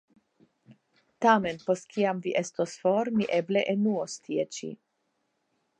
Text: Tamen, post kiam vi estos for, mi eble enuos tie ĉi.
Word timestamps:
Tamen, 1.25 1.59
post 1.67 1.87
kiam 1.97 2.23
vi 2.25 2.33
estos 2.41 2.75
for, 2.85 3.13
mi 3.19 3.29
eble 3.41 3.65
enuos 3.77 4.19
tie 4.27 4.49
ĉi. 4.59 4.73